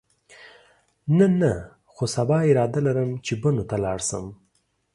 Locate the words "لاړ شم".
3.83-4.25